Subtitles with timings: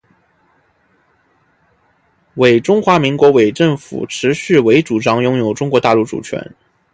[2.63, 6.55] 中华民国政府持续主张拥有中国大陆主权